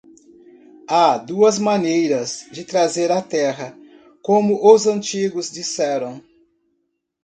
Há 0.87 1.15
duas 1.19 1.59
maneiras 1.59 2.47
de 2.51 2.65
trazer 2.65 3.11
a 3.11 3.21
terra, 3.21 3.77
como 4.23 4.65
os 4.67 4.87
antigos 4.87 5.51
disseram. 5.51 6.23